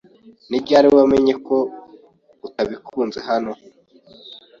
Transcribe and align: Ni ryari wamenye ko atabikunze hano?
Ni 0.49 0.57
ryari 0.63 0.87
wamenye 0.97 1.33
ko 1.47 1.57
atabikunze 2.47 3.19
hano? 3.29 3.51